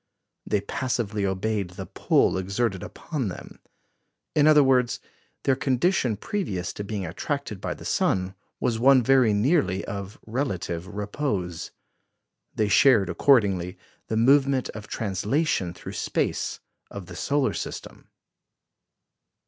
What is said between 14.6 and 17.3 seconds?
of translation through space of the